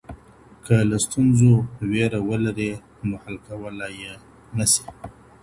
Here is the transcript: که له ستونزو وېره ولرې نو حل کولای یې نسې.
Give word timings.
که 0.65 0.73
له 0.89 0.97
ستونزو 1.05 1.51
وېره 1.91 2.19
ولرې 2.29 2.71
نو 3.07 3.13
حل 3.23 3.35
کولای 3.47 3.93
یې 4.03 4.13
نسې. 4.57 4.83